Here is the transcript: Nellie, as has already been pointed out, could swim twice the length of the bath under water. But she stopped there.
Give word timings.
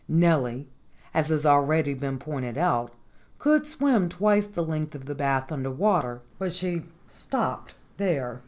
Nellie, 0.07 0.67
as 1.13 1.27
has 1.27 1.45
already 1.45 1.93
been 1.93 2.17
pointed 2.17 2.57
out, 2.57 2.91
could 3.37 3.67
swim 3.67 4.09
twice 4.09 4.47
the 4.47 4.63
length 4.65 4.95
of 4.95 5.05
the 5.05 5.13
bath 5.13 5.51
under 5.51 5.69
water. 5.69 6.23
But 6.39 6.53
she 6.53 6.85
stopped 7.07 7.75
there. 7.97 8.39